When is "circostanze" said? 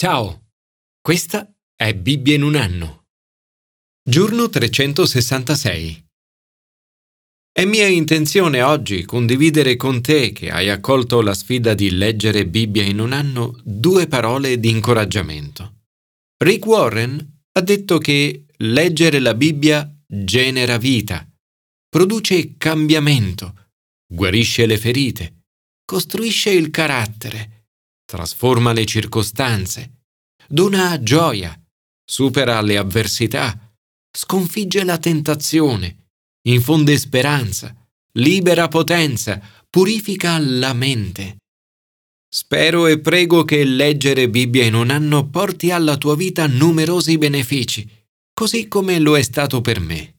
28.86-30.04